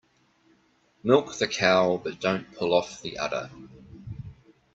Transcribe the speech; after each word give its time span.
Milk 1.03 1.35
the 1.37 1.47
cow 1.47 2.01
but 2.03 2.19
don't 2.19 2.51
pull 2.55 2.73
off 2.73 3.03
the 3.03 3.19
udder. 3.19 3.51